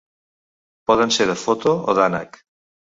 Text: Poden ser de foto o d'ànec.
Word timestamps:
Poden 0.91 1.15
ser 1.19 1.29
de 1.33 1.37
foto 1.45 1.77
o 1.93 1.99
d'ànec. 2.03 2.45